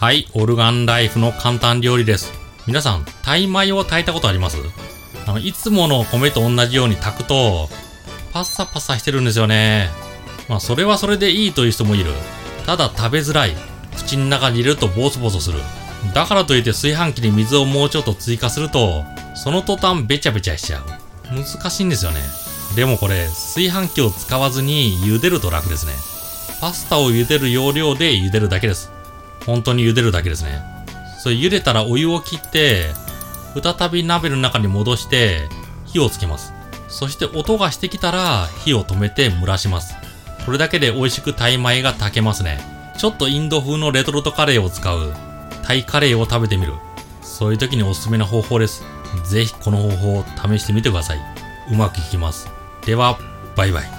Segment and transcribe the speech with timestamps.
[0.00, 2.32] はい、オルガンライフの簡単料理です。
[2.68, 4.56] 皆さん、タイ米を炊いたことあります？
[5.26, 7.68] あの、いつもの米と同じように炊くと、
[8.32, 9.88] パッサパサしてるんですよね。
[10.48, 12.12] まあ、それはそれでいいという人もいる。
[12.64, 13.56] ただ食べづらい。
[13.96, 15.58] 口の中に入れるとボソボソする。
[16.14, 19.02] だからといって炊飯器に水をもうちょっと追加すると、
[19.34, 20.84] その途端べちゃべちゃしちゃう。
[21.34, 22.20] 難しいんですよね。
[22.76, 25.92] でもこれ、炊飯器を使わずに茹でると楽ですね。
[26.60, 28.96] パスタを茹でる要領で茹でるだけです。
[29.48, 30.60] 本当に茹でるだけですね。
[31.18, 32.90] それ茹でたらお湯を切って、
[33.54, 35.48] 再び鍋の中に戻して、
[35.86, 36.52] 火をつけます。
[36.88, 39.94] そして音がしてきたら、火を止めて蒸らします。
[40.44, 42.60] これだけで美味しくタイ米が炊けますね。
[42.98, 45.14] ちょっとインド風のレトルトカレーを使う、
[45.62, 46.74] タイカレーを食べてみる。
[47.22, 48.84] そういう時におすすめな方法です。
[49.24, 51.20] ぜひこの方法を試してみてください。
[51.72, 52.50] うまくいきます。
[52.84, 53.18] では、
[53.56, 53.97] バイバイ。